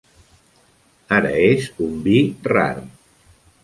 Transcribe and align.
Ara 1.19 1.35
és 1.51 1.69
un 1.89 2.03
vi 2.09 2.19
rar. 2.53 2.71